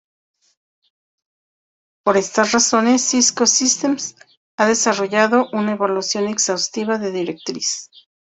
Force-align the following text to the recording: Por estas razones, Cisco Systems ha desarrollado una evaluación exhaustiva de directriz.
Por 2.03 2.17
estas 2.17 2.53
razones, 2.53 3.03
Cisco 3.07 3.45
Systems 3.45 4.15
ha 4.57 4.65
desarrollado 4.65 5.47
una 5.53 5.73
evaluación 5.73 6.25
exhaustiva 6.27 6.97
de 6.97 7.11
directriz. 7.11 7.91